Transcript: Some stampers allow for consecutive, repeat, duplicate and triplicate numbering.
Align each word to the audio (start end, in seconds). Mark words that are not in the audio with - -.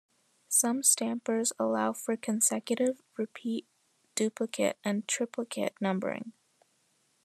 Some 0.49 0.81
stampers 0.81 1.53
allow 1.59 1.93
for 1.93 2.17
consecutive, 2.17 3.03
repeat, 3.17 3.67
duplicate 4.15 4.77
and 4.83 5.07
triplicate 5.07 5.79
numbering. 5.79 6.33